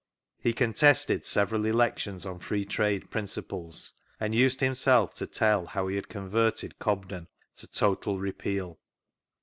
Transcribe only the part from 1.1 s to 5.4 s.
several elections on Free Trade principles, and used himself to